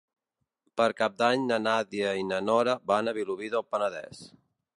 Per 0.79 0.87
Cap 1.01 1.19
d'Any 1.19 1.43
na 1.51 1.59
Nàdia 1.67 2.15
i 2.23 2.25
na 2.33 2.41
Nora 2.49 2.77
van 2.93 3.13
a 3.13 3.15
Vilobí 3.19 3.53
del 3.57 3.69
Penedès. 3.75 4.27